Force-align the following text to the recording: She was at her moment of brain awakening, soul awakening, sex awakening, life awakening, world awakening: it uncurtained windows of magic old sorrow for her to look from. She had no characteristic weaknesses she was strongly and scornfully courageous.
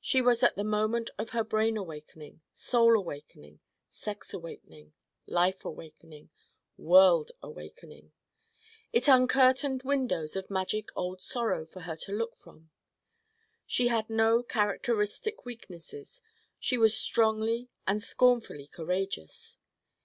She 0.00 0.20
was 0.20 0.42
at 0.42 0.56
her 0.56 0.64
moment 0.64 1.10
of 1.20 1.30
brain 1.48 1.76
awakening, 1.76 2.40
soul 2.52 2.96
awakening, 2.96 3.60
sex 3.88 4.34
awakening, 4.34 4.92
life 5.26 5.64
awakening, 5.64 6.30
world 6.76 7.30
awakening: 7.44 8.10
it 8.92 9.06
uncurtained 9.06 9.84
windows 9.84 10.34
of 10.34 10.50
magic 10.50 10.88
old 10.96 11.20
sorrow 11.22 11.64
for 11.64 11.82
her 11.82 11.94
to 11.94 12.10
look 12.12 12.34
from. 12.34 12.72
She 13.64 13.86
had 13.86 14.10
no 14.10 14.42
characteristic 14.42 15.44
weaknesses 15.46 16.22
she 16.58 16.76
was 16.76 16.96
strongly 16.98 17.68
and 17.86 18.02
scornfully 18.02 18.66
courageous. 18.66 19.58